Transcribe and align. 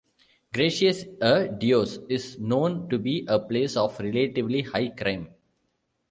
Gracias 0.51 1.05
a 1.21 1.41
Dios 1.47 1.99
is 2.09 2.39
known 2.39 2.89
to 2.89 2.97
be 2.97 3.23
a 3.27 3.37
place 3.37 3.77
of 3.77 3.99
relatively 3.99 4.63
high 4.63 4.87
crime. 4.89 5.29